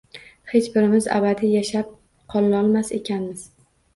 Hech 0.53 0.69
birimiz 0.77 1.09
abadiy 1.17 1.51
yashab 1.57 1.91
qololmas 2.35 2.91
ekanmiz. 3.01 3.45